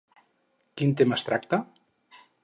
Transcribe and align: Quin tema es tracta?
Quin 0.81 0.95
tema 1.01 1.17
es 1.21 1.25
tracta? 1.27 1.59